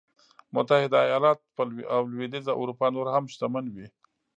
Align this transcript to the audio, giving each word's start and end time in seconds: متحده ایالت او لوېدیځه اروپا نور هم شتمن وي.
متحده 0.53 0.97
ایالت 1.07 1.39
او 1.95 2.01
لوېدیځه 2.11 2.53
اروپا 2.61 2.87
نور 2.95 3.07
هم 3.15 3.23
شتمن 3.33 3.65
وي. 3.73 3.87